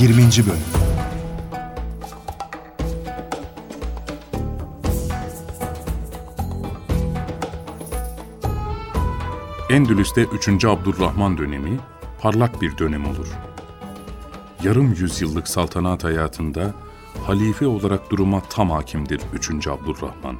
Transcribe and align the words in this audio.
20. 0.00 0.16
Bölüm 0.46 0.58
Endülüs'te 9.70 10.24
3. 10.24 10.64
Abdurrahman 10.64 11.38
dönemi 11.38 11.78
parlak 12.20 12.62
bir 12.62 12.78
dönem 12.78 13.04
olur. 13.04 13.26
Yarım 14.62 14.94
yüzyıllık 14.94 15.48
saltanat 15.48 16.04
hayatında 16.04 16.74
halife 17.26 17.66
olarak 17.66 18.10
duruma 18.10 18.40
tam 18.40 18.70
hakimdir 18.70 19.20
3. 19.32 19.68
Abdurrahman. 19.68 20.36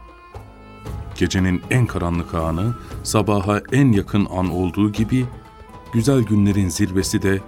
Gecenin 1.16 1.62
en 1.70 1.86
karanlık 1.86 2.34
anı 2.34 2.74
sabaha 3.02 3.60
en 3.72 3.92
yakın 3.92 4.26
an 4.26 4.50
olduğu 4.50 4.92
gibi 4.92 5.26
güzel 5.92 6.20
günlerin 6.20 6.68
zirvesi 6.68 7.22
de 7.22 7.40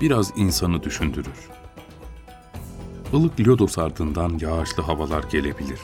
biraz 0.00 0.32
insanı 0.36 0.82
düşündürür. 0.82 1.48
Ilık 3.12 3.40
lodos 3.40 3.78
ardından 3.78 4.38
yağışlı 4.40 4.82
havalar 4.82 5.22
gelebilir. 5.22 5.80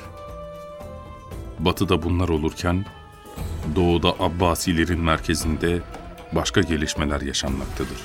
Batıda 1.58 2.02
bunlar 2.02 2.28
olurken 2.28 2.84
doğuda 3.76 4.08
Abbasilerin 4.08 5.00
merkezinde 5.00 5.82
başka 6.32 6.60
gelişmeler 6.60 7.20
yaşanmaktadır. 7.20 7.98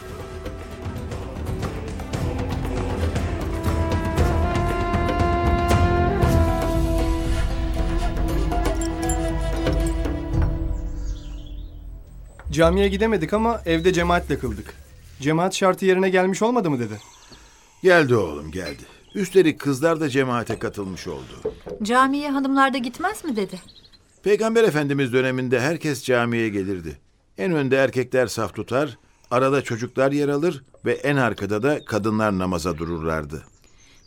Camiye 12.51 12.87
gidemedik 12.87 13.33
ama 13.33 13.61
evde 13.65 13.93
cemaatle 13.93 14.39
kıldık. 14.39 14.88
Cemaat 15.21 15.55
şartı 15.55 15.85
yerine 15.85 16.09
gelmiş 16.09 16.41
olmadı 16.41 16.69
mı 16.69 16.79
dedi. 16.79 16.99
Geldi 17.83 18.15
oğlum 18.15 18.51
geldi. 18.51 18.83
Üstelik 19.15 19.59
kızlar 19.59 19.99
da 19.99 20.09
cemaate 20.09 20.59
katılmış 20.59 21.07
oldu. 21.07 21.53
Camiye 21.83 22.29
hanımlar 22.31 22.73
da 22.73 22.77
gitmez 22.77 23.25
mi 23.25 23.35
dedi. 23.35 23.59
Peygamber 24.23 24.63
Efendimiz 24.63 25.13
döneminde 25.13 25.59
herkes 25.59 26.03
camiye 26.03 26.49
gelirdi. 26.49 26.97
En 27.37 27.51
önde 27.53 27.75
erkekler 27.75 28.27
saf 28.27 28.55
tutar, 28.55 28.97
arada 29.31 29.61
çocuklar 29.61 30.11
yer 30.11 30.27
alır 30.29 30.63
ve 30.85 30.93
en 30.93 31.15
arkada 31.15 31.63
da 31.63 31.85
kadınlar 31.85 32.39
namaza 32.39 32.77
dururlardı. 32.77 33.43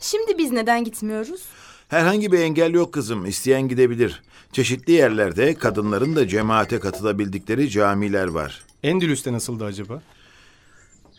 Şimdi 0.00 0.38
biz 0.38 0.52
neden 0.52 0.84
gitmiyoruz? 0.84 1.42
Herhangi 1.88 2.32
bir 2.32 2.38
engel 2.38 2.74
yok 2.74 2.92
kızım, 2.94 3.26
isteyen 3.26 3.68
gidebilir. 3.68 4.22
Çeşitli 4.52 4.92
yerlerde 4.92 5.54
kadınların 5.54 6.16
da 6.16 6.28
cemaate 6.28 6.80
katılabildikleri 6.80 7.70
camiler 7.70 8.26
var. 8.26 8.64
Endülüs'te 8.82 9.32
nasıldı 9.32 9.64
acaba? 9.64 10.02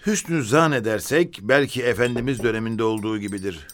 Hüsnü 0.06 0.44
zan 0.44 0.72
edersek 0.72 1.40
belki 1.42 1.84
Efendimiz 1.84 2.44
döneminde 2.44 2.84
olduğu 2.84 3.18
gibidir. 3.18 3.68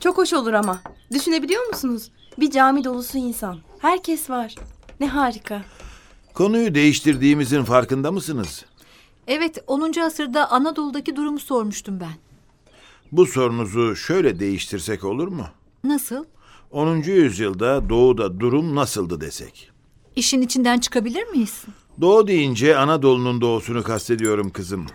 Çok 0.00 0.18
hoş 0.18 0.32
olur 0.32 0.52
ama. 0.52 0.80
Düşünebiliyor 1.12 1.66
musunuz? 1.66 2.10
Bir 2.40 2.50
cami 2.50 2.84
dolusu 2.84 3.18
insan. 3.18 3.58
Herkes 3.78 4.30
var. 4.30 4.54
Ne 5.00 5.08
harika. 5.08 5.62
Konuyu 6.34 6.74
değiştirdiğimizin 6.74 7.64
farkında 7.64 8.12
mısınız? 8.12 8.64
Evet 9.26 9.64
10. 9.66 10.00
asırda 10.00 10.50
Anadolu'daki 10.50 11.16
durumu 11.16 11.38
sormuştum 11.38 12.00
ben. 12.00 12.12
Bu 13.12 13.26
sorunuzu 13.26 13.96
şöyle 13.96 14.40
değiştirsek 14.40 15.04
olur 15.04 15.28
mu? 15.28 15.46
Nasıl? 15.84 16.24
10. 16.70 16.96
yüzyılda 16.96 17.88
doğuda 17.88 18.40
durum 18.40 18.74
nasıldı 18.74 19.20
desek? 19.20 19.70
İşin 20.16 20.42
içinden 20.42 20.78
çıkabilir 20.78 21.26
miyiz? 21.26 21.64
Doğu 22.00 22.26
deyince 22.26 22.76
Anadolu'nun 22.76 23.40
doğusunu 23.40 23.82
kastediyorum 23.82 24.50
kızım. 24.50 24.86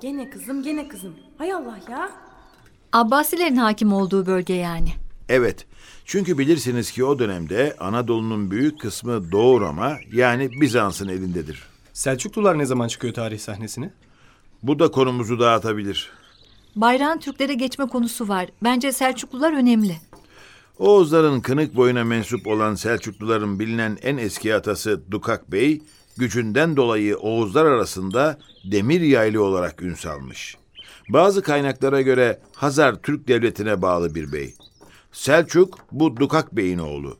Gene 0.00 0.30
kızım 0.30 0.62
gene 0.62 0.88
kızım. 0.88 1.14
Hay 1.38 1.52
Allah 1.52 1.78
ya. 1.90 2.10
Abbasilerin 2.92 3.56
hakim 3.56 3.92
olduğu 3.92 4.26
bölge 4.26 4.54
yani. 4.54 4.92
Evet. 5.28 5.66
Çünkü 6.04 6.38
bilirsiniz 6.38 6.90
ki 6.90 7.04
o 7.04 7.18
dönemde 7.18 7.76
Anadolu'nun 7.80 8.50
büyük 8.50 8.80
kısmı 8.80 9.32
Doğu 9.32 9.60
Roma 9.60 9.96
yani 10.12 10.60
Bizans'ın 10.60 11.08
elindedir. 11.08 11.62
Selçuklular 11.92 12.58
ne 12.58 12.66
zaman 12.66 12.88
çıkıyor 12.88 13.14
tarih 13.14 13.38
sahnesine? 13.38 13.90
Bu 14.62 14.78
da 14.78 14.90
konumuzu 14.90 15.40
dağıtabilir. 15.40 16.10
Bayrağın 16.76 17.18
Türklere 17.18 17.54
geçme 17.54 17.86
konusu 17.86 18.28
var. 18.28 18.48
Bence 18.62 18.92
Selçuklular 18.92 19.52
önemli. 19.52 19.96
Oğuzların 20.78 21.40
kınık 21.40 21.76
boyuna 21.76 22.04
mensup 22.04 22.46
olan 22.46 22.74
Selçukluların 22.74 23.58
bilinen 23.58 23.98
en 24.02 24.16
eski 24.16 24.54
atası 24.54 25.00
Dukak 25.10 25.52
Bey, 25.52 25.82
gücünden 26.20 26.76
dolayı 26.76 27.16
Oğuzlar 27.16 27.64
arasında 27.64 28.38
demir 28.64 29.00
yaylı 29.00 29.44
olarak 29.44 29.82
ün 29.82 29.94
salmış. 29.94 30.56
Bazı 31.08 31.42
kaynaklara 31.42 32.00
göre 32.02 32.40
Hazar 32.54 33.02
Türk 33.02 33.28
Devleti'ne 33.28 33.82
bağlı 33.82 34.14
bir 34.14 34.32
bey. 34.32 34.54
Selçuk 35.12 35.78
bu 35.92 36.16
Dukak 36.16 36.56
Bey'in 36.56 36.78
oğlu. 36.78 37.18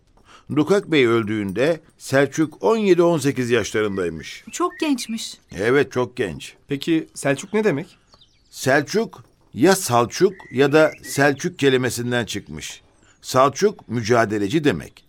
Dukak 0.56 0.92
Bey 0.92 1.06
öldüğünde 1.06 1.80
Selçuk 1.98 2.54
17-18 2.54 3.52
yaşlarındaymış. 3.52 4.44
Çok 4.52 4.72
gençmiş. 4.80 5.38
Evet 5.56 5.92
çok 5.92 6.16
genç. 6.16 6.54
Peki 6.68 7.08
Selçuk 7.14 7.52
ne 7.54 7.64
demek? 7.64 7.98
Selçuk 8.50 9.24
ya 9.54 9.76
Salçuk 9.76 10.32
ya 10.52 10.72
da 10.72 10.92
Selçuk 11.02 11.58
kelimesinden 11.58 12.24
çıkmış. 12.24 12.82
Salçuk 13.22 13.88
mücadeleci 13.88 14.64
demek. 14.64 15.04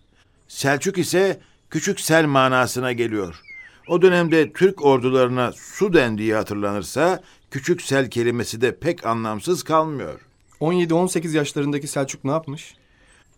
Selçuk 0.47 0.97
ise 0.97 1.40
küçük 1.69 2.00
sel 2.00 2.25
manasına 2.25 2.91
geliyor. 2.91 3.41
O 3.88 4.02
dönemde 4.02 4.53
Türk 4.53 4.86
ordularına 4.86 5.52
su 5.52 5.94
dendiği 5.94 6.36
hatırlanırsa 6.36 7.22
küçük 7.52 7.81
sel 7.81 8.09
kelimesi 8.09 8.62
de 8.62 8.80
pek 8.80 9.06
anlamsız 9.06 9.64
kalmıyor. 9.64 10.19
17-18 10.62 11.38
yaşlarındaki 11.38 11.88
Selçuk 11.88 12.24
ne 12.24 12.31
yapmış? 12.31 12.75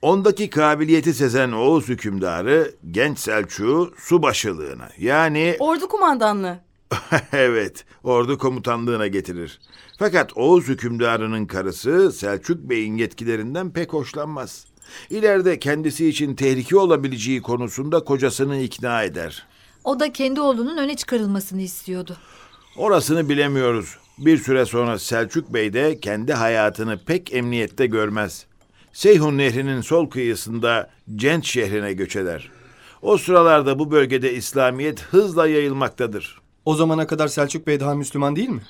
Ondaki 0.02 0.50
kabiliyeti 0.50 1.14
sezen 1.14 1.52
Oğuz 1.52 1.90
hükümdarı 1.90 2.72
genç 2.92 3.20
Selçuk'u 3.20 3.94
su 3.98 4.22
başılığına 4.24 4.90
yani 5.00 5.56
Ordu 5.60 5.88
kumandanlığı. 5.88 6.60
evet, 7.34 7.86
ordu 8.04 8.38
komutanlığına 8.38 9.08
getirir. 9.08 9.60
Fakat 10.00 10.38
Oğuz 10.38 10.68
hükümdarının 10.68 11.46
karısı 11.46 12.12
Selçuk 12.12 12.58
Bey'in 12.58 12.98
yetkilerinden 12.98 13.72
pek 13.74 13.94
hoşlanmaz. 13.94 14.66
İleride 15.10 15.60
kendisi 15.60 16.08
için 16.08 16.36
tehlike 16.36 16.78
olabileceği 16.78 17.42
konusunda 17.42 18.04
kocasını 18.04 18.58
ikna 18.58 19.04
eder. 19.04 19.46
O 19.84 20.00
da 20.00 20.14
kendi 20.14 20.42
oğlunun 20.42 20.78
öne 20.78 20.96
çıkarılmasını 20.96 21.62
istiyordu. 21.62 22.18
Orasını 22.78 23.30
bilemiyoruz. 23.30 23.98
Bir 24.18 24.38
süre 24.38 24.66
sonra 24.66 25.00
Selçuk 25.00 25.54
Bey 25.54 25.74
de 25.74 26.00
kendi 26.00 26.34
hayatını 26.34 27.00
pek 27.06 27.34
emniyette 27.34 27.86
görmez. 27.86 28.46
Seyhun 28.94 29.38
Nehri'nin 29.38 29.82
sol 29.82 30.10
kıyısında 30.10 30.90
Cent 31.16 31.46
şehrine 31.46 31.94
göç 31.94 32.16
eder. 32.16 32.52
O 33.02 33.18
sıralarda 33.18 33.80
bu 33.80 33.92
bölgede 33.92 34.34
İslamiyet 34.34 35.02
hızla 35.02 35.48
yayılmaktadır. 35.48 36.42
O 36.66 36.76
zamana 36.76 37.08
kadar 37.08 37.28
Selçuk 37.28 37.68
Bey 37.68 37.80
daha 37.80 37.96
Müslüman 37.96 38.36
değil 38.36 38.50
mi? 38.50 38.62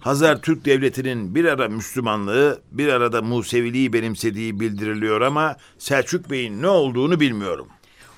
Hazar 0.00 0.42
Türk 0.42 0.64
Devleti'nin 0.64 1.34
bir 1.34 1.44
ara 1.44 1.68
Müslümanlığı, 1.68 2.60
bir 2.72 2.88
arada 2.88 3.22
Museviliği 3.22 3.92
benimsediği 3.92 4.60
bildiriliyor 4.60 5.20
ama 5.20 5.56
Selçuk 5.78 6.30
Bey'in 6.30 6.62
ne 6.62 6.68
olduğunu 6.68 7.20
bilmiyorum. 7.20 7.68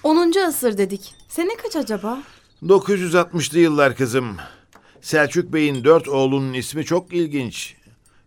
10. 0.07 0.33
asır 0.49 0.79
dedik. 0.79 1.15
Sene 1.29 1.57
kaç 1.63 1.77
acaba? 1.77 2.23
960'lı 2.63 3.59
yıllar 3.59 3.97
kızım. 3.97 4.37
Selçuk 5.01 5.53
Bey'in 5.53 5.85
dört 5.85 6.09
oğlunun 6.09 6.53
ismi 6.53 6.85
çok 6.85 7.13
ilginç. 7.13 7.75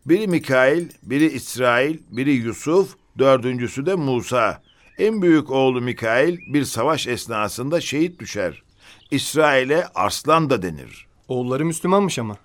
Biri 0.06 0.28
Mikail, 0.28 0.90
biri 1.04 1.26
İsrail, 1.26 1.98
biri 2.10 2.32
Yusuf, 2.32 2.96
dördüncüsü 3.20 3.86
de 3.86 3.96
Musa. 3.96 4.62
En 4.98 5.22
büyük 5.22 5.52
oğlu 5.52 5.82
Mikail 5.82 6.38
bir 6.54 6.64
savaş 6.64 7.08
esnasında 7.08 7.82
şehit 7.82 8.20
düşer. 8.20 8.64
İsrail'e 9.12 9.88
Arslan 9.96 10.50
da 10.50 10.62
denir. 10.62 11.08
Oğulları 11.28 11.66
Müslümanmış 11.66 12.20
ama. 12.20 12.38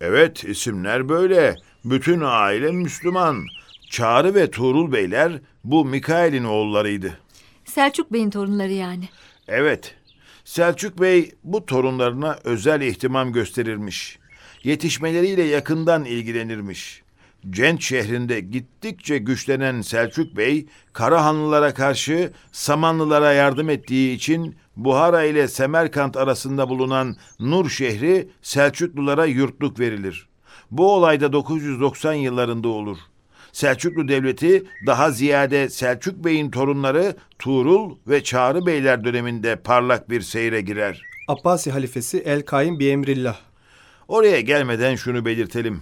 Evet, 0.00 0.44
isimler 0.44 1.08
böyle. 1.08 1.56
Bütün 1.84 2.20
aile 2.24 2.72
Müslüman. 2.72 3.46
Çağrı 3.90 4.34
ve 4.34 4.50
Tuğrul 4.50 4.92
Beyler 4.92 5.40
bu 5.64 5.84
Mikail'in 5.84 6.44
oğullarıydı. 6.44 7.25
Selçuk 7.76 8.12
Bey'in 8.12 8.30
torunları 8.30 8.72
yani. 8.72 9.08
Evet, 9.48 9.94
Selçuk 10.44 11.00
Bey 11.00 11.32
bu 11.44 11.66
torunlarına 11.66 12.38
özel 12.44 12.80
ihtimam 12.80 13.32
gösterirmiş. 13.32 14.18
Yetişmeleriyle 14.64 15.42
yakından 15.42 16.04
ilgilenirmiş. 16.04 17.02
Cent 17.50 17.82
şehrinde 17.82 18.40
gittikçe 18.40 19.18
güçlenen 19.18 19.80
Selçuk 19.80 20.36
Bey, 20.36 20.66
Karahanlılara 20.92 21.74
karşı 21.74 22.32
Samanlılara 22.52 23.32
yardım 23.32 23.70
ettiği 23.70 24.14
için 24.14 24.56
Buhara 24.76 25.24
ile 25.24 25.48
Semerkant 25.48 26.16
arasında 26.16 26.68
bulunan 26.68 27.16
Nur 27.40 27.70
şehri 27.70 28.28
Selçuklulara 28.42 29.24
yurtluk 29.24 29.80
verilir. 29.80 30.28
Bu 30.70 30.92
olay 30.94 31.20
da 31.20 31.32
990 31.32 32.12
yıllarında 32.12 32.68
olur. 32.68 32.98
Selçuklu 33.56 34.08
Devleti 34.08 34.64
daha 34.86 35.10
ziyade 35.10 35.68
Selçuk 35.68 36.24
Bey'in 36.24 36.50
torunları 36.50 37.16
Tuğrul 37.38 37.96
ve 38.06 38.24
Çağrı 38.24 38.66
Beyler 38.66 39.04
döneminde 39.04 39.56
parlak 39.56 40.10
bir 40.10 40.20
seyre 40.20 40.60
girer. 40.60 41.02
Abbasi 41.28 41.70
halifesi 41.70 42.18
El 42.18 42.42
Kaim 42.42 42.78
bi 42.78 42.88
Emrillah. 42.88 43.36
Oraya 44.08 44.40
gelmeden 44.40 44.96
şunu 44.96 45.24
belirtelim. 45.24 45.80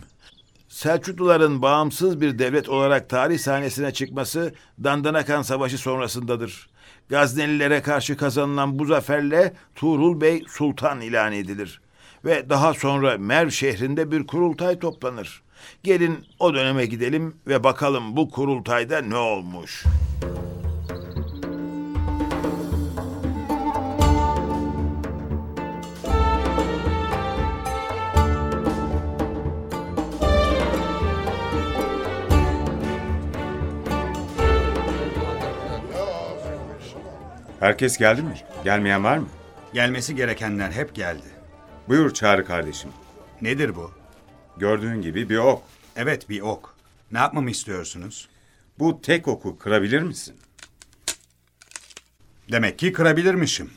Selçukluların 0.69 1.63
bağımsız 1.63 2.21
bir 2.21 2.39
devlet 2.39 2.69
olarak 2.69 3.09
tarih 3.09 3.39
sahnesine 3.39 3.93
çıkması 3.93 4.55
Dandanakan 4.85 5.43
Savaşı 5.43 5.79
sonrasındadır. 5.79 6.69
Gaznelilere 7.09 7.83
karşı 7.83 8.17
kazanılan 8.17 8.79
bu 8.79 8.85
zaferle 8.85 9.53
Tuğrul 9.75 10.21
Bey 10.21 10.45
sultan 10.49 11.01
ilan 11.01 11.33
edilir. 11.33 11.81
Ve 12.25 12.51
daha 12.51 12.75
sonra 12.75 13.19
Merv 13.19 13.51
şehrinde 13.51 14.11
bir 14.11 14.27
kurultay 14.27 14.79
toplanır. 14.79 15.44
Gelin 15.83 16.25
o 16.39 16.55
döneme 16.55 16.87
gidelim 16.87 17.37
ve 17.47 17.65
bakalım 17.65 18.17
bu 18.17 18.31
kurultayda 18.31 19.01
ne 19.01 19.17
olmuş. 19.17 19.85
Herkes 37.65 37.99
geldi 37.99 38.23
mi? 38.23 38.35
Gelmeyen 38.65 39.05
var 39.05 39.19
mı? 39.19 39.29
Gelmesi 39.75 40.17
gerekenler 40.17 40.71
hep 40.71 40.95
geldi. 40.95 41.27
Buyur 41.89 42.15
Çağrı 42.15 42.45
kardeşim. 42.45 42.91
Nedir 43.43 43.77
bu? 43.77 44.04
Gördüğün 44.57 45.03
gibi 45.03 45.29
bir 45.29 45.37
ok. 45.37 45.63
Evet 45.97 46.29
bir 46.29 46.41
ok. 46.41 46.75
Ne 47.13 47.19
yapmamı 47.19 47.51
istiyorsunuz? 47.51 48.29
Bu 48.79 49.01
tek 49.03 49.29
oku 49.29 49.59
kırabilir 49.59 50.03
misin? 50.03 50.37
Demek 52.53 52.79
ki 52.79 52.93
kırabilirmişim. 52.93 53.71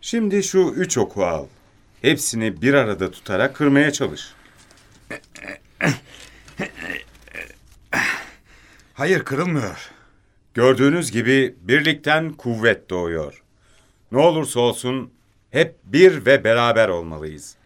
Şimdi 0.00 0.42
şu 0.42 0.58
üç 0.58 0.98
oku 0.98 1.24
al. 1.24 1.46
Hepsini 2.02 2.62
bir 2.62 2.74
arada 2.74 3.10
tutarak 3.10 3.56
kırmaya 3.56 3.92
çalış. 3.92 4.34
Hayır 8.94 9.24
kırılmıyor. 9.24 9.90
Gördüğünüz 10.54 11.10
gibi 11.10 11.54
birlikten 11.60 12.32
kuvvet 12.32 12.90
doğuyor. 12.90 13.42
Ne 14.12 14.18
olursa 14.18 14.60
olsun 14.60 15.12
hep 15.50 15.76
bir 15.84 16.26
ve 16.26 16.44
beraber 16.44 16.88
olmalıyız. 16.88 17.56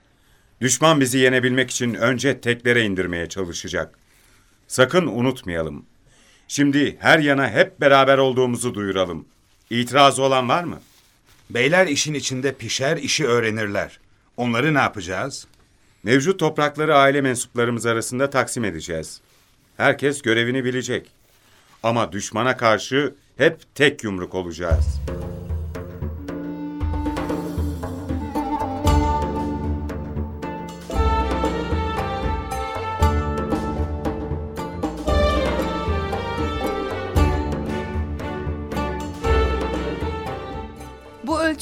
Düşman 0.60 1.00
bizi 1.00 1.18
yenebilmek 1.18 1.70
için 1.70 1.94
önce 1.94 2.40
teklere 2.40 2.84
indirmeye 2.84 3.28
çalışacak. 3.28 3.98
Sakın 4.68 5.06
unutmayalım. 5.06 5.86
Şimdi 6.48 6.96
her 7.00 7.18
yana 7.18 7.50
hep 7.50 7.80
beraber 7.80 8.18
olduğumuzu 8.18 8.74
duyuralım. 8.74 9.26
İtirazı 9.70 10.22
olan 10.22 10.48
var 10.48 10.64
mı? 10.64 10.80
Beyler 11.50 11.86
işin 11.86 12.14
içinde 12.14 12.54
pişer, 12.54 12.96
işi 12.96 13.26
öğrenirler. 13.26 14.00
Onları 14.36 14.74
ne 14.74 14.78
yapacağız? 14.78 15.46
Mevcut 16.02 16.40
toprakları 16.40 16.96
aile 16.96 17.20
mensuplarımız 17.20 17.86
arasında 17.86 18.30
taksim 18.30 18.64
edeceğiz. 18.64 19.20
Herkes 19.76 20.22
görevini 20.22 20.64
bilecek. 20.64 21.10
Ama 21.82 22.12
düşmana 22.12 22.56
karşı 22.56 23.14
hep 23.36 23.74
tek 23.74 24.04
yumruk 24.04 24.34
olacağız. 24.34 25.00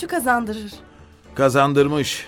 Ölçü 0.04 0.16
kazandırır. 0.16 0.72
Kazandırmış. 1.34 2.26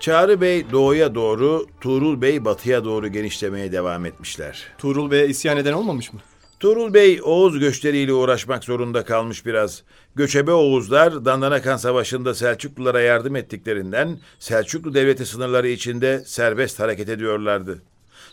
Çağrı 0.00 0.40
Bey 0.40 0.70
doğuya 0.72 1.14
doğru, 1.14 1.66
Tuğrul 1.80 2.22
Bey 2.22 2.44
batıya 2.44 2.84
doğru 2.84 3.08
genişlemeye 3.08 3.72
devam 3.72 4.06
etmişler. 4.06 4.64
Tuğrul 4.78 5.10
Bey'e 5.10 5.28
isyan 5.28 5.56
eden 5.56 5.72
olmamış 5.72 6.12
mı? 6.12 6.20
Tuğrul 6.60 6.94
Bey 6.94 7.20
Oğuz 7.22 7.58
göçleriyle 7.58 8.12
uğraşmak 8.12 8.64
zorunda 8.64 9.04
kalmış 9.04 9.46
biraz. 9.46 9.82
Göçebe 10.14 10.52
Oğuzlar 10.52 11.24
Dandanakan 11.24 11.76
Savaşı'nda 11.76 12.34
Selçuklulara 12.34 13.00
yardım 13.00 13.36
ettiklerinden 13.36 14.18
Selçuklu 14.38 14.94
devleti 14.94 15.26
sınırları 15.26 15.68
içinde 15.68 16.22
serbest 16.26 16.80
hareket 16.80 17.08
ediyorlardı. 17.08 17.82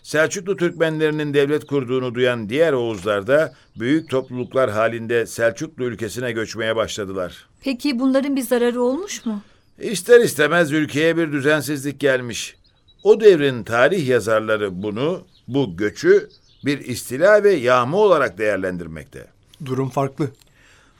Selçuklu 0.04 0.58
Türkmenlerinin 0.58 1.34
devlet 1.34 1.66
kurduğunu 1.66 2.16
duyan 2.16 2.50
diğer 2.50 2.74
Oğuzlar 2.74 3.28
da 3.28 3.54
büyük 3.75 4.10
topluluklar 4.10 4.72
halinde 4.72 5.25
Selçuklu 5.25 5.84
ülkesine 5.84 6.31
göçmeye 6.31 6.75
başladılar. 6.75 7.53
Peki 7.63 8.00
bunların 8.00 8.36
bir 8.36 8.42
zararı 8.42 8.81
olmuş 8.81 9.25
mu? 9.25 9.42
İster 9.80 10.21
istemez 10.21 10.71
ülkeye 10.71 11.18
bir 11.18 11.31
düzensizlik 11.31 12.00
gelmiş. 12.00 12.56
O 13.04 13.21
devrin 13.21 13.63
tarih 13.63 14.07
yazarları 14.07 14.83
bunu, 14.83 15.21
bu 15.48 15.77
göçü 15.77 16.30
bir 16.65 16.80
istila 16.80 17.44
ve 17.44 17.54
yağma 17.54 17.98
olarak 17.98 18.38
değerlendirmekte. 18.38 19.27
Durum 19.65 19.89
farklı. 19.89 20.30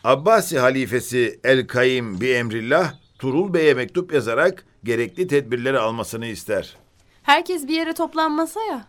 Abbasi 0.04 0.60
halifesi 0.60 1.40
El-Kaim 1.44 2.22
bi 2.22 2.30
emrillah 2.30 2.94
Turul 3.20 3.54
Bey'e 3.54 3.74
mektup 3.74 4.14
yazarak 4.14 4.66
gerekli 4.84 5.28
tedbirleri 5.28 5.80
almasını 5.80 6.26
ister. 6.26 6.76
Herkes 7.24 7.68
bir 7.68 7.74
yere 7.74 7.94
toplanmasa 7.94 8.64
ya. 8.64 8.86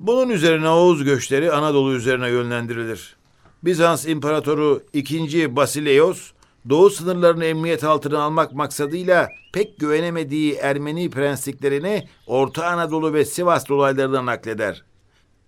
Bunun 0.00 0.30
üzerine 0.30 0.68
Oğuz 0.68 1.04
göçleri 1.04 1.52
Anadolu 1.52 1.94
üzerine 1.94 2.28
yönlendirilir. 2.28 3.16
Bizans 3.62 4.06
İmparatoru 4.06 4.82
II. 4.94 5.56
Basileos, 5.56 6.32
Doğu 6.68 6.90
sınırlarını 6.90 7.44
emniyet 7.44 7.84
altına 7.84 8.22
almak 8.22 8.52
maksadıyla 8.52 9.28
pek 9.52 9.78
güvenemediği 9.78 10.54
Ermeni 10.54 11.10
prensliklerini 11.10 12.08
Orta 12.26 12.66
Anadolu 12.66 13.12
ve 13.12 13.24
Sivas 13.24 13.68
dolaylarına 13.68 14.26
nakleder. 14.26 14.84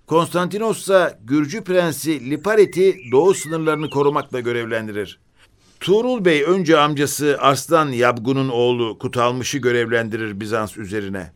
Konstantinos 0.06 0.80
ise 0.80 1.18
Gürcü 1.24 1.64
prensi 1.64 2.30
Liparit'i 2.30 2.96
Doğu 3.12 3.34
sınırlarını 3.34 3.90
korumakla 3.90 4.40
görevlendirir. 4.40 5.20
Tuğrul 5.80 6.24
Bey 6.24 6.42
önce 6.42 6.78
amcası 6.78 7.36
Arslan 7.40 7.88
Yabgun'un 7.88 8.48
oğlu 8.48 8.98
Kutalmış'ı 8.98 9.58
görevlendirir 9.58 10.40
Bizans 10.40 10.76
üzerine. 10.76 11.32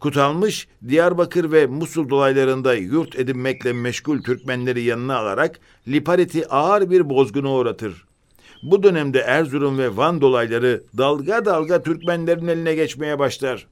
Kutalmış, 0.00 0.68
Diyarbakır 0.88 1.52
ve 1.52 1.66
Musul 1.66 2.08
dolaylarında 2.08 2.74
yurt 2.74 3.18
edinmekle 3.18 3.72
meşgul 3.72 4.22
Türkmenleri 4.22 4.82
yanına 4.82 5.18
alarak 5.18 5.60
Liparit'i 5.88 6.48
ağır 6.48 6.90
bir 6.90 7.10
bozguna 7.10 7.52
uğratır. 7.52 8.07
Bu 8.62 8.82
dönemde 8.82 9.18
Erzurum 9.18 9.78
ve 9.78 9.96
Van 9.96 10.20
dolayları 10.20 10.82
dalga 10.98 11.44
dalga 11.44 11.82
Türkmenlerin 11.82 12.48
eline 12.48 12.74
geçmeye 12.74 13.18
başlar. 13.18 13.66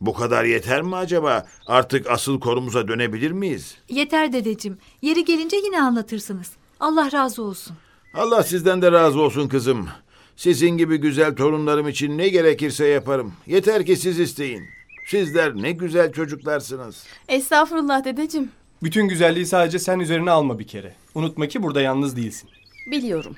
Bu 0.00 0.14
kadar 0.14 0.44
yeter 0.44 0.82
mi 0.82 0.96
acaba? 0.96 1.46
Artık 1.66 2.10
asıl 2.10 2.40
konumuza 2.40 2.88
dönebilir 2.88 3.30
miyiz? 3.30 3.74
Yeter 3.88 4.32
dedeciğim. 4.32 4.78
Yeri 5.02 5.24
gelince 5.24 5.56
yine 5.56 5.82
anlatırsınız. 5.82 6.50
Allah 6.80 7.12
razı 7.12 7.42
olsun. 7.42 7.76
Allah 8.14 8.42
sizden 8.42 8.82
de 8.82 8.92
razı 8.92 9.20
olsun 9.20 9.48
kızım. 9.48 9.88
Sizin 10.36 10.68
gibi 10.78 10.96
güzel 10.96 11.36
torunlarım 11.36 11.88
için 11.88 12.18
ne 12.18 12.28
gerekirse 12.28 12.86
yaparım. 12.86 13.32
Yeter 13.46 13.86
ki 13.86 13.96
siz 13.96 14.20
isteyin. 14.20 14.62
Sizler 15.08 15.54
ne 15.56 15.72
güzel 15.72 16.12
çocuklarsınız. 16.12 17.04
Estağfurullah 17.28 18.04
dedeciğim. 18.04 18.50
Bütün 18.82 19.08
güzelliği 19.08 19.46
sadece 19.46 19.78
sen 19.78 20.00
üzerine 20.00 20.30
alma 20.30 20.58
bir 20.58 20.66
kere. 20.66 20.94
Unutma 21.14 21.46
ki 21.46 21.62
burada 21.62 21.80
yalnız 21.80 22.16
değilsin. 22.16 22.50
Biliyorum. 22.90 23.34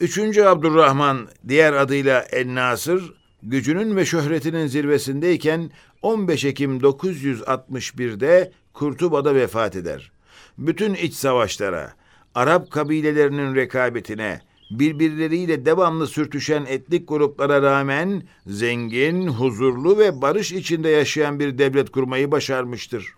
Üçüncü 0.00 0.42
Abdurrahman, 0.42 1.28
diğer 1.48 1.72
adıyla 1.72 2.20
En-Nasır, 2.20 3.14
gücünün 3.42 3.96
ve 3.96 4.04
şöhretinin 4.04 4.66
zirvesindeyken 4.66 5.70
15 6.02 6.44
Ekim 6.44 6.78
961'de 6.78 8.52
Kurtuba'da 8.72 9.34
vefat 9.34 9.76
eder. 9.76 10.12
Bütün 10.58 10.94
iç 10.94 11.14
savaşlara, 11.14 11.92
Arap 12.34 12.70
kabilelerinin 12.70 13.54
rekabetine, 13.54 14.40
birbirleriyle 14.70 15.66
devamlı 15.66 16.06
sürtüşen 16.06 16.64
etnik 16.64 17.08
gruplara 17.08 17.62
rağmen 17.62 18.22
zengin, 18.46 19.26
huzurlu 19.26 19.98
ve 19.98 20.22
barış 20.22 20.52
içinde 20.52 20.88
yaşayan 20.88 21.40
bir 21.40 21.58
devlet 21.58 21.90
kurmayı 21.90 22.30
başarmıştır. 22.30 23.14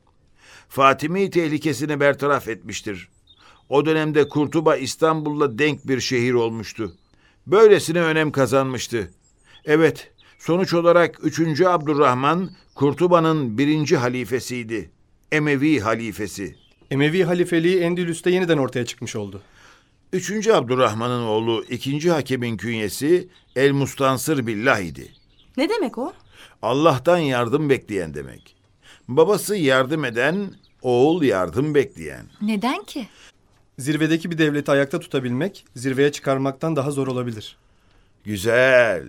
Fatimi 0.69 1.31
tehlikesini 1.31 2.01
bertaraf 2.01 2.49
etmiştir. 2.49 3.09
O 3.71 3.87
dönemde 3.87 4.29
Kurtuba 4.29 4.77
İstanbul'la 4.77 5.59
denk 5.59 5.89
bir 5.89 6.01
şehir 6.01 6.33
olmuştu. 6.33 6.93
Böylesine 7.47 8.01
önem 8.01 8.33
kazanmıştı. 8.33 9.11
Evet, 9.65 10.11
sonuç 10.39 10.75
olarak 10.75 11.19
3. 11.23 11.61
Abdurrahman 11.61 12.51
Kurtuba'nın 12.75 13.59
birinci 13.59 13.97
halifesiydi. 13.97 14.91
Emevi 15.33 15.81
halifesi. 15.81 16.57
Emevi 16.91 17.25
halifeliği 17.25 17.81
Endülüs'te 17.81 18.31
yeniden 18.31 18.59
ortaya 18.59 18.85
çıkmış 18.87 19.17
oldu. 19.17 19.43
3. 20.13 20.49
Abdurrahman'ın 20.49 21.23
oğlu 21.23 21.65
2. 21.69 22.11
hakemin 22.11 22.57
künyesi 22.57 23.29
El 23.57 23.73
Mustansır 23.73 24.47
Billah 24.47 24.81
idi. 24.81 25.13
Ne 25.57 25.69
demek 25.69 25.99
o? 25.99 26.13
Allah'tan 26.63 27.19
yardım 27.19 27.71
bekleyen 27.71 28.15
demek. 28.15 28.57
Babası 29.09 29.57
yardım 29.57 30.05
eden, 30.05 30.55
oğul 30.83 31.23
yardım 31.23 31.75
bekleyen. 31.75 32.27
Neden 32.43 32.85
ki? 32.85 33.09
Zirvedeki 33.81 34.31
bir 34.31 34.39
devleti 34.39 34.71
ayakta 34.71 35.01
tutabilmek, 35.01 35.65
zirveye 35.77 36.13
çıkarmaktan 36.13 36.77
daha 36.77 36.91
zor 36.91 37.07
olabilir. 37.07 37.57
Güzel. 38.25 39.07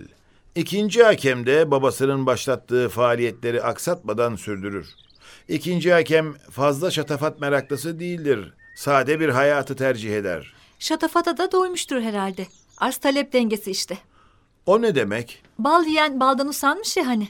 İkinci 0.54 1.02
hakem 1.02 1.46
de 1.46 1.70
babasının 1.70 2.26
başlattığı 2.26 2.88
faaliyetleri 2.88 3.62
aksatmadan 3.62 4.36
sürdürür. 4.36 4.86
İkinci 5.48 5.92
hakem 5.92 6.34
fazla 6.34 6.90
şatafat 6.90 7.40
meraklısı 7.40 8.00
değildir. 8.00 8.52
Sade 8.76 9.20
bir 9.20 9.28
hayatı 9.28 9.76
tercih 9.76 10.16
eder. 10.16 10.54
Şatafata 10.78 11.36
da 11.36 11.52
doymuştur 11.52 12.00
herhalde. 12.00 12.46
Arz 12.78 12.96
talep 12.96 13.32
dengesi 13.32 13.70
işte. 13.70 13.98
O 14.66 14.82
ne 14.82 14.94
demek? 14.94 15.42
Bal 15.58 15.84
yiyen 15.84 16.20
baldan 16.20 16.48
usanmış 16.48 16.96
ya 16.96 17.06
hani. 17.06 17.28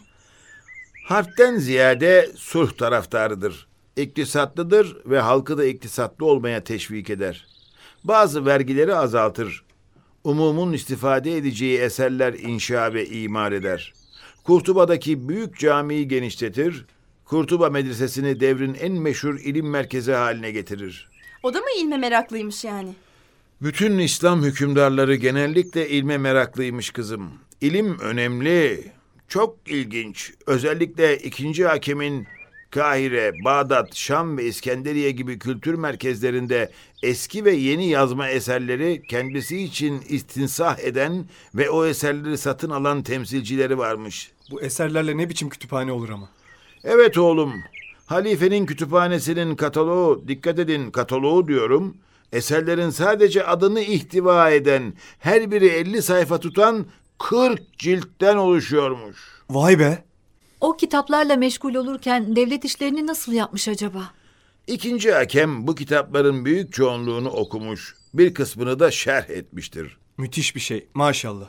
Harpten 1.09 1.57
ziyade 1.57 2.31
sulh 2.37 2.73
taraftarıdır. 2.73 3.72
İktisatlıdır 3.97 4.97
ve 5.07 5.21
halkı 5.21 5.59
da 5.59 5.65
iktisatlı 5.65 6.27
olmaya 6.27 6.65
teşvik 6.65 7.11
eder. 7.11 7.47
Bazı 8.05 8.47
vergileri 8.47 8.95
azaltır. 8.95 9.65
Umumun 10.25 10.73
istifade 10.73 11.37
edeceği 11.37 11.79
eserler 11.79 12.33
inşa 12.33 12.95
ve 12.95 13.07
imar 13.07 13.53
eder. 13.53 13.93
Kurtuba'daki 14.45 15.29
büyük 15.29 15.59
camiyi 15.59 16.09
genişletir. 16.09 16.85
Kurtuba 17.25 17.71
Medresesi'ni 17.71 18.41
devrin 18.41 18.75
en 18.75 18.93
meşhur 18.93 19.39
ilim 19.41 19.71
merkezi 19.71 20.13
haline 20.13 20.51
getirir. 20.51 21.11
O 21.43 21.55
da 21.55 21.59
mı 21.59 21.67
ilme 21.79 21.97
meraklıymış 21.97 22.65
yani? 22.65 22.95
Bütün 23.63 23.99
İslam 23.99 24.43
hükümdarları 24.43 25.15
genellikle 25.15 25.89
ilme 25.89 26.19
meraklıymış 26.19 26.91
kızım. 26.91 27.31
İlim 27.61 27.99
önemli, 27.99 28.85
çok 29.29 29.59
ilginç. 29.67 30.33
Özellikle 30.47 31.19
ikinci 31.19 31.65
hakemin 31.65 32.27
Kahire, 32.73 33.33
Bağdat, 33.45 33.95
Şam 33.97 34.38
ve 34.38 34.45
İskenderiye 34.45 35.11
gibi 35.11 35.38
kültür 35.38 35.75
merkezlerinde 35.75 36.71
eski 37.02 37.45
ve 37.45 37.52
yeni 37.52 37.88
yazma 37.88 38.29
eserleri 38.29 39.02
kendisi 39.09 39.62
için 39.62 40.02
istinsah 40.09 40.79
eden 40.79 41.25
ve 41.55 41.71
o 41.71 41.87
eserleri 41.87 42.38
satın 42.38 42.71
alan 42.71 43.02
temsilcileri 43.02 43.79
varmış. 43.79 44.33
Bu 44.50 44.61
eserlerle 44.61 45.17
ne 45.17 45.29
biçim 45.29 45.49
kütüphane 45.49 45.93
olur 45.93 46.09
ama. 46.09 46.29
Evet 46.85 47.19
oğlum. 47.19 47.52
Halifenin 48.07 48.67
kütüphanesinin 48.67 49.57
kataloğu, 49.57 50.25
dikkat 50.29 50.59
edin 50.59 50.91
kataloğu 50.91 51.49
diyorum. 51.49 51.97
Eserlerin 52.33 52.91
sadece 52.91 53.47
adını 53.47 53.81
ihtiva 53.81 54.50
eden, 54.50 54.95
her 55.19 55.50
biri 55.50 55.67
50 55.67 56.02
sayfa 56.02 56.41
tutan 56.41 56.87
40 57.19 57.79
ciltten 57.79 58.37
oluşuyormuş. 58.37 59.17
Vay 59.50 59.79
be. 59.79 60.05
O 60.62 60.76
kitaplarla 60.76 61.37
meşgul 61.37 61.75
olurken 61.75 62.37
devlet 62.37 62.64
işlerini 62.64 63.07
nasıl 63.07 63.33
yapmış 63.33 63.69
acaba? 63.69 64.11
İkinci 64.66 65.12
hakem 65.12 65.66
bu 65.66 65.75
kitapların 65.75 66.45
büyük 66.45 66.73
çoğunluğunu 66.73 67.31
okumuş, 67.31 67.97
bir 68.14 68.35
kısmını 68.35 68.81
da 68.81 68.90
şerh 68.90 69.31
etmiştir. 69.31 69.97
Müthiş 70.19 70.57
bir 70.57 70.61
şey. 70.61 70.87
Maşallah. 70.95 71.49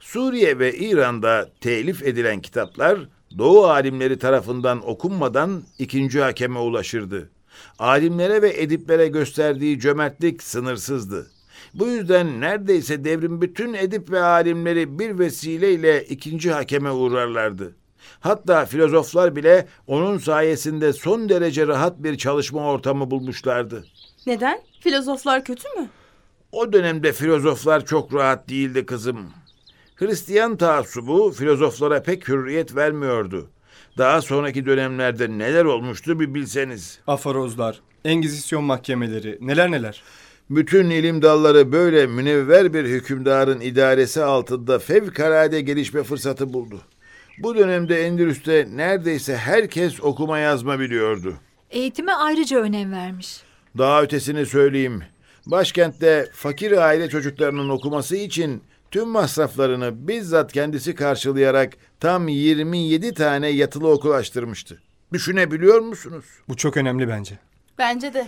Suriye 0.00 0.58
ve 0.58 0.78
İran'da 0.78 1.50
telif 1.60 2.02
edilen 2.02 2.40
kitaplar 2.40 2.98
Doğu 3.38 3.64
alimleri 3.64 4.18
tarafından 4.18 4.88
okunmadan 4.88 5.62
ikinci 5.78 6.20
hakeme 6.20 6.58
ulaşırdı. 6.58 7.30
Alimlere 7.78 8.42
ve 8.42 8.62
ediplere 8.62 9.08
gösterdiği 9.08 9.80
cömertlik 9.80 10.42
sınırsızdı. 10.42 11.30
Bu 11.74 11.86
yüzden 11.86 12.40
neredeyse 12.40 13.04
devrin 13.04 13.40
bütün 13.40 13.74
edip 13.74 14.10
ve 14.10 14.22
alimleri 14.22 14.98
bir 14.98 15.18
vesileyle 15.18 16.04
ikinci 16.04 16.52
hakeme 16.52 16.90
uğrarlardı. 16.90 17.74
Hatta 18.20 18.66
filozoflar 18.66 19.36
bile 19.36 19.66
onun 19.86 20.18
sayesinde 20.18 20.92
son 20.92 21.28
derece 21.28 21.66
rahat 21.66 22.02
bir 22.02 22.18
çalışma 22.18 22.70
ortamı 22.70 23.10
bulmuşlardı. 23.10 23.84
Neden? 24.26 24.60
Filozoflar 24.80 25.44
kötü 25.44 25.68
mü? 25.68 25.88
O 26.52 26.72
dönemde 26.72 27.12
filozoflar 27.12 27.84
çok 27.86 28.14
rahat 28.14 28.48
değildi 28.48 28.86
kızım. 28.86 29.30
Hristiyan 29.96 30.56
taassubu 30.56 31.32
filozoflara 31.32 32.02
pek 32.02 32.28
hürriyet 32.28 32.76
vermiyordu. 32.76 33.50
Daha 33.98 34.22
sonraki 34.22 34.66
dönemlerde 34.66 35.38
neler 35.38 35.64
olmuştu 35.64 36.20
bir 36.20 36.34
bilseniz. 36.34 36.98
Afarozlar, 37.06 37.80
Engizisyon 38.04 38.64
mahkemeleri, 38.64 39.38
neler 39.40 39.70
neler. 39.70 40.02
Bütün 40.50 40.90
ilim 40.90 41.22
dalları 41.22 41.72
böyle 41.72 42.06
münevver 42.06 42.74
bir 42.74 42.84
hükümdarın 42.84 43.60
idaresi 43.60 44.24
altında 44.24 44.78
fevkalade 44.78 45.60
gelişme 45.60 46.02
fırsatı 46.02 46.52
buldu. 46.52 46.80
Bu 47.38 47.56
dönemde 47.56 48.06
Endülüs'te 48.06 48.68
neredeyse 48.72 49.36
herkes 49.36 50.00
okuma 50.00 50.38
yazma 50.38 50.80
biliyordu. 50.80 51.34
Eğitime 51.70 52.12
ayrıca 52.12 52.58
önem 52.58 52.92
vermiş. 52.92 53.40
Daha 53.78 54.02
ötesini 54.02 54.46
söyleyeyim. 54.46 55.02
Başkentte 55.46 56.28
fakir 56.32 56.72
aile 56.72 57.08
çocuklarının 57.08 57.68
okuması 57.68 58.16
için 58.16 58.62
tüm 58.90 59.08
masraflarını 59.08 60.08
bizzat 60.08 60.52
kendisi 60.52 60.94
karşılayarak 60.94 61.72
tam 62.00 62.28
27 62.28 63.14
tane 63.14 63.48
yatılı 63.48 63.88
okul 63.88 64.10
açtırmıştı. 64.10 64.82
Düşünebiliyor 65.12 65.80
musunuz? 65.80 66.24
Bu 66.48 66.56
çok 66.56 66.76
önemli 66.76 67.08
bence. 67.08 67.38
Bence 67.78 68.14
de. 68.14 68.26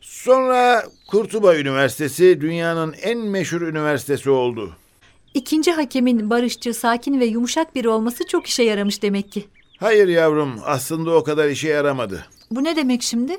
Sonra 0.00 0.84
Kurtuba 1.10 1.56
Üniversitesi 1.56 2.40
dünyanın 2.40 2.94
en 3.02 3.18
meşhur 3.18 3.62
üniversitesi 3.62 4.30
oldu. 4.30 4.76
İkinci 5.34 5.72
hakemin 5.72 6.30
barışçı, 6.30 6.74
sakin 6.74 7.20
ve 7.20 7.24
yumuşak 7.24 7.74
biri 7.74 7.88
olması 7.88 8.26
çok 8.26 8.46
işe 8.46 8.62
yaramış 8.62 9.02
demek 9.02 9.32
ki. 9.32 9.46
Hayır 9.78 10.08
yavrum, 10.08 10.60
aslında 10.64 11.10
o 11.10 11.24
kadar 11.24 11.48
işe 11.48 11.68
yaramadı. 11.68 12.26
Bu 12.50 12.64
ne 12.64 12.76
demek 12.76 13.02
şimdi? 13.02 13.38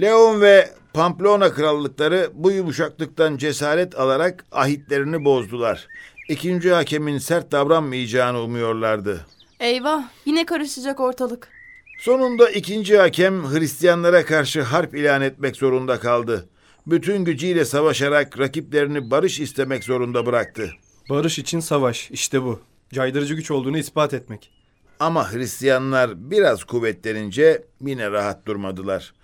Leon 0.00 0.40
ve 0.40 0.70
Pamplona 0.94 1.52
krallıkları 1.52 2.30
bu 2.34 2.50
yumuşaklıktan 2.50 3.36
cesaret 3.36 3.98
alarak 3.98 4.44
ahitlerini 4.52 5.24
bozdular. 5.24 5.88
İkinci 6.28 6.72
hakemin 6.72 7.18
sert 7.18 7.52
davranmayacağını 7.52 8.40
umuyorlardı. 8.40 9.26
Eyvah 9.60 10.02
yine 10.24 10.46
karışacak 10.46 11.00
ortalık. 11.00 11.48
Sonunda 11.98 12.50
ikinci 12.50 12.98
hakem 12.98 13.52
Hristiyanlara 13.52 14.24
karşı 14.24 14.62
harp 14.62 14.94
ilan 14.94 15.22
etmek 15.22 15.56
zorunda 15.56 16.00
kaldı. 16.00 16.48
Bütün 16.86 17.24
gücüyle 17.24 17.64
savaşarak 17.64 18.38
rakiplerini 18.38 19.10
barış 19.10 19.40
istemek 19.40 19.84
zorunda 19.84 20.26
bıraktı. 20.26 20.70
Barış 21.10 21.38
için 21.38 21.60
savaş. 21.60 22.10
işte 22.10 22.42
bu. 22.42 22.60
Caydırıcı 22.92 23.34
güç 23.34 23.50
olduğunu 23.50 23.78
ispat 23.78 24.14
etmek. 24.14 24.50
Ama 25.00 25.32
Hristiyanlar 25.32 26.30
biraz 26.30 26.64
kuvvetlenince 26.64 27.64
yine 27.80 28.10
rahat 28.10 28.46
durmadılar. 28.46 29.14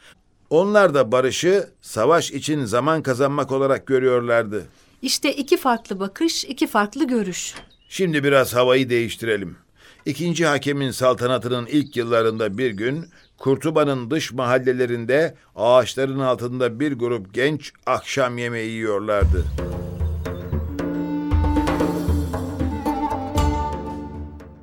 Onlar 0.50 0.94
da 0.94 1.12
barışı 1.12 1.70
savaş 1.80 2.30
için 2.30 2.64
zaman 2.64 3.02
kazanmak 3.02 3.52
olarak 3.52 3.86
görüyorlardı. 3.86 4.66
İşte 5.02 5.32
iki 5.32 5.56
farklı 5.56 6.00
bakış, 6.00 6.44
iki 6.44 6.66
farklı 6.66 7.06
görüş. 7.06 7.54
Şimdi 7.88 8.24
biraz 8.24 8.54
havayı 8.54 8.90
değiştirelim. 8.90 9.56
İkinci 10.06 10.46
hakemin 10.46 10.90
saltanatının 10.90 11.66
ilk 11.66 11.96
yıllarında 11.96 12.58
bir 12.58 12.70
gün 12.70 13.06
Kurtuba'nın 13.38 14.10
dış 14.10 14.32
mahallelerinde 14.32 15.34
ağaçların 15.56 16.18
altında 16.18 16.80
bir 16.80 16.92
grup 16.92 17.34
genç 17.34 17.72
akşam 17.86 18.38
yemeği 18.38 18.70
yiyorlardı. 18.70 19.44